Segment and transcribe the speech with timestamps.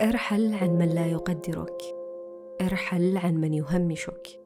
[0.00, 1.82] ارحل عن من لا يقدرك.
[2.60, 4.40] ارحل عن من يهمشك.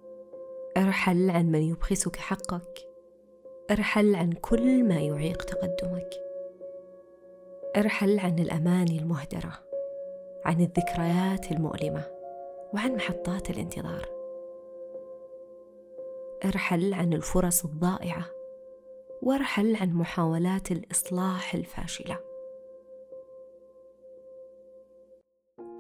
[0.77, 2.89] ارحل عن من يبخسك حقك.
[3.71, 6.11] ارحل عن كل ما يعيق تقدمك.
[7.77, 9.53] ارحل عن الاماني المهدرة
[10.45, 12.03] عن الذكريات المؤلمة
[12.75, 14.20] وعن محطات الانتظار.
[16.45, 18.25] ارحل عن الفرص الضائعة
[19.23, 22.19] وارحل عن محاولات الإصلاح الفاشلة.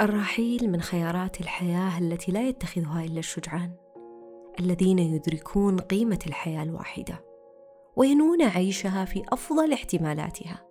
[0.00, 3.72] الرحيل من خيارات الحياة التي لا يتخذها إلا الشجعان
[4.60, 7.24] الذين يدركون قيمة الحياة الواحدة
[7.96, 10.66] وينون عيشها في أفضل احتمالاتها.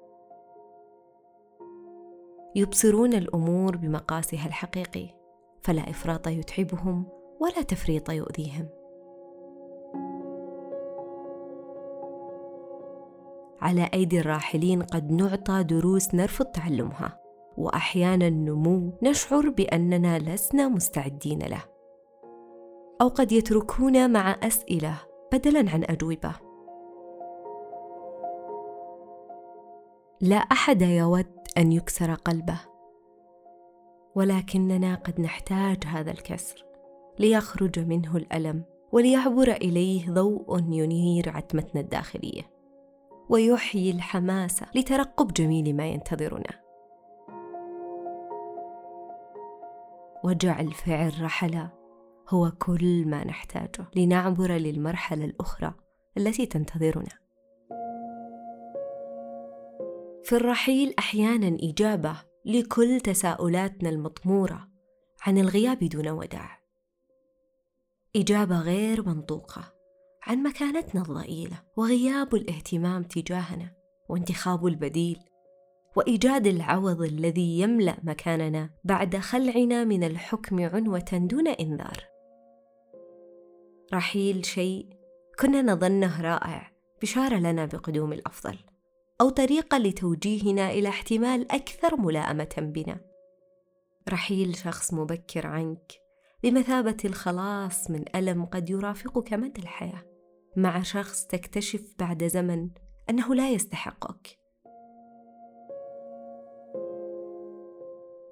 [2.56, 5.08] يبصرون الأمور بمقاسها الحقيقي
[5.62, 7.06] فلا إفراط يتعبهم
[7.40, 8.79] ولا تفريط يؤذيهم.
[13.62, 17.20] على أيدي الراحلين قد نعطى دروس نرفض تعلمها.
[17.58, 21.64] وأحيانا نمو نشعر بأننا لسنا مستعدين له.
[23.02, 24.96] أو قد يتركونا مع أسئلة
[25.34, 26.36] بدلا عن أجوبة.
[30.22, 31.26] لا أحد يود
[31.58, 32.60] أن يكسر قلبه.
[34.16, 36.66] ولكننا قد نحتاج هذا الكسر
[37.20, 42.59] ليخرج منه الألم وليعبر إليه ضوء ينير عتمتنا الداخلية.
[43.30, 46.70] ويحيي الحماس لترقب جميل ما ينتظرنا
[50.24, 51.72] وجعل فعل رحلة
[52.30, 55.74] هو كل ما نحتاجه لنعبر للمرحلة الأخرى
[56.18, 57.20] التي تنتظرنا.
[60.24, 64.68] في الرحيل أحيانا إجابة لكل تساؤلاتنا المطمورة
[65.22, 66.60] عن الغياب دون وداع.
[68.16, 69.79] إجابة غير منطوقة
[70.24, 73.72] عن مكانتنا الضئيلة وغياب الاهتمام تجاهنا
[74.10, 75.20] وانتخاب البديل
[75.96, 82.04] وإيجاد العوض الذي يملأ مكاننا بعد خلعنا من الحكم عنوة دون إنذار.
[83.94, 84.90] رحيل شيء
[85.40, 88.58] كنا نظنه رائع بشاره لنا بقدوم الأفضل
[89.22, 93.00] أو طريقة لتوجيهنا إلى احتمال أكثر ملائمة بنا.
[94.10, 95.92] رحيل شخص مبكر عنك
[96.44, 100.04] بمثابة الخلاص من ألم قد يرافقك مدى الحياة.
[100.56, 102.70] مع شخص تكتشف بعد زمن
[103.10, 104.40] أنه لا يستحقك.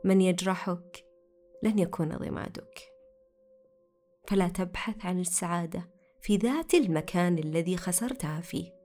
[0.04, 1.06] من يجرحك
[1.64, 2.80] لن يكون ضمادك.
[4.28, 5.90] فلا تبحث عن السعادة
[6.22, 8.78] في ذات المكان الذي خسرتها فيه.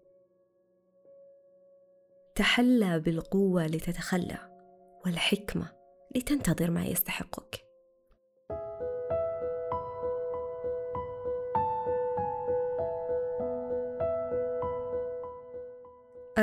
[2.35, 4.39] تحلى بالقوة لتتخلى
[5.05, 5.73] والحكمة
[6.17, 7.72] لتنتظر ما يستحقك.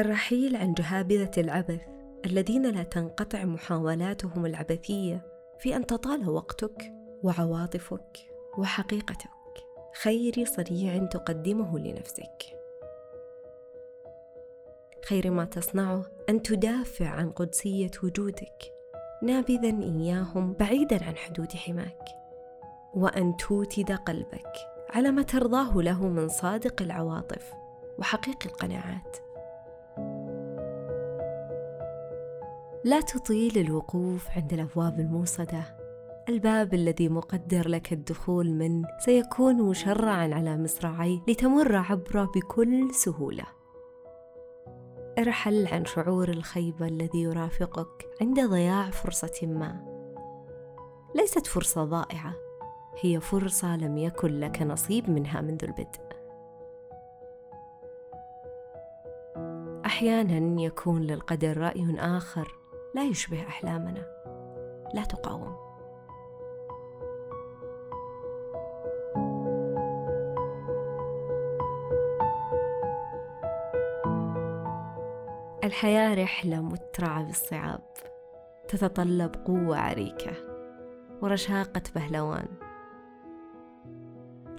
[0.02, 1.82] الرحيل عن جهابذة العبث
[2.26, 5.26] الذين لا تنقطع محاولاتهم العبثية
[5.60, 6.94] في أن تطال وقتك
[7.24, 8.18] وعواطفك
[8.58, 9.30] وحقيقتك.
[10.02, 12.60] خير صريع تقدمه لنفسك.
[15.06, 18.64] خير ما تصنعه أن تدافع عن قدسية وجودك
[19.24, 22.06] نابذا إياهم بعيدا عن حدود حماك
[22.94, 24.54] وأن توتد قلبك
[24.90, 27.54] على ما ترضاه له من صادق العواطف
[28.00, 29.29] وحقيقي القناعات.
[32.84, 35.78] لا تطيل الوقوف عند الأبواب الموصدة.
[36.30, 43.44] الباب الذي مقدر لك الدخول منه سيكون مشرعا على مصراعيه لتمر عبره بكل سهولة.
[45.20, 49.86] ارحل عن شعور الخيبه الذي يرافقك عند ضياع فرصة ما.
[51.16, 52.34] ليست فرصة ضائعة
[53.02, 56.10] هي فرصة لم يكن لك نصيب منها منذ البدء.
[59.86, 62.60] أحيانا يكون للقدر رأي آخر
[62.96, 64.06] لا يشبه أحلامنا.
[64.94, 65.56] لا تقاوم.
[75.64, 77.82] الحياة رحلة مترعة بالصعاب.
[78.68, 80.32] تتطلب قوة عريكة
[81.22, 82.48] ورشاقة بهلوان.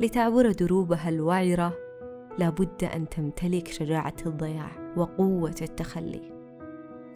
[0.00, 1.72] لتعبر دروبها الوعرة
[2.38, 6.39] لابد أن تمتلك شجاعة الضياع وقوة التخلي.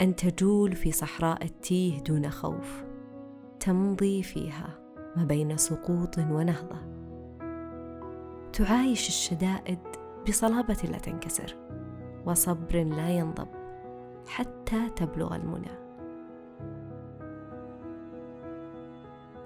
[0.01, 2.83] أن تجول في صحراء التيه دون خوف
[3.59, 4.79] تمضي فيها
[5.15, 6.77] ما بين سقوط ونهضة.
[8.53, 9.79] تعايش الشدائد
[10.27, 11.55] بصلابة لا تنكسر
[12.25, 13.47] وصبر لا ينضب
[14.27, 15.71] حتى تبلغ المنى.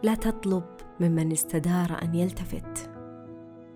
[0.04, 0.63] لا تطلب
[1.00, 2.90] ممن استدار أن يلتفت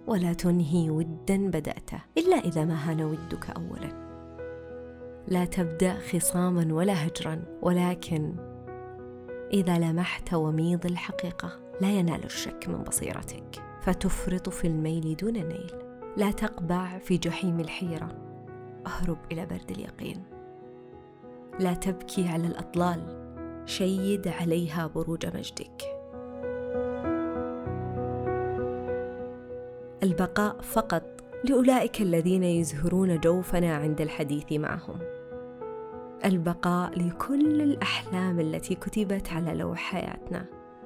[0.07, 4.02] ولا تنهي ودا بدأته إلا إذا ما هان ودك أولا.
[5.27, 8.35] لا تبدأ خصاما ولا هجرا ولكن
[9.53, 13.63] إذا لمحت وميض الحقيقة لا ينال الشك من بصيرتك.
[13.81, 15.71] فتفرط في الميل دون نيل.
[16.17, 18.09] لا تقبع في جحيم الحيرة.
[18.87, 20.23] أهرب إلى برد اليقين.
[21.59, 23.23] لا تبكي على الأطلال.
[23.65, 25.83] شيد عليها بروج مجدك.
[30.03, 31.12] البقاء فقط
[31.43, 34.99] لأولئك الذين يزهرون جوفنا عند الحديث معهم.
[36.25, 40.45] البقاء لكل الأحلام التي كتبت على لوح حياتنا.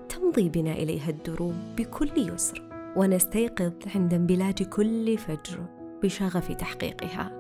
[0.10, 2.62] تمضي بنا إليها الدروب بكل يسر
[2.96, 5.66] ونستيقظ عند انبلاج كل فجر
[6.04, 7.32] بشغف تحقيقها.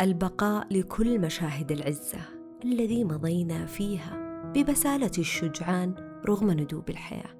[0.00, 2.18] البقاء لكل مشاهد العزة
[2.64, 5.94] الذي مضينا فيها ببسالة الشجعان
[6.28, 7.38] رغم ندوب الحياة.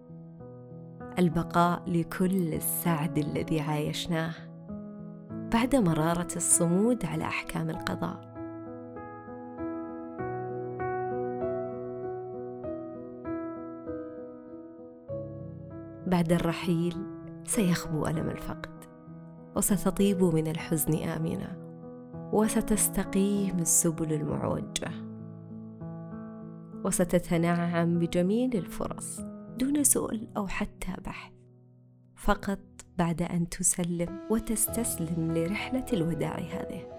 [1.18, 4.47] البقاء لكل السعد الذي عايشناه
[5.52, 8.34] بعد مرارة الصمود على أحكام القضاء.
[16.06, 16.94] بعد الرحيل
[17.44, 18.84] سيخبو ألم الفقد
[19.56, 21.56] وستطيب من الحزن آمنة
[22.32, 24.90] وستستقيم السبل المعوجة.
[26.84, 29.20] وستتنعم بجميل الفرص
[29.58, 31.37] دون سؤل أو حتى بحث.
[32.18, 32.58] فقط
[32.98, 36.97] بعد أن تسلم وتستسلم لرحلة الوداع هذه.